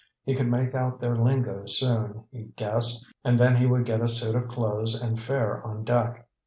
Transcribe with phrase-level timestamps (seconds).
[0.23, 4.09] He could make out their lingo soon, he guessed, and then he would get a
[4.09, 6.27] suit of clothes and fare on deck.